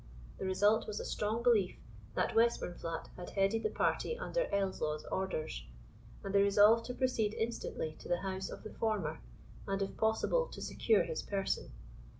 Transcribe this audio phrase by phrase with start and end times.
[0.39, 1.75] The result was a strong belief
[2.15, 5.63] that Westburnflat had headed the party under Ellieslaw's orders;
[6.23, 9.19] and they resolved to proceed instantly to the house of the former,
[9.67, 11.71] and, if possible, to secure his person.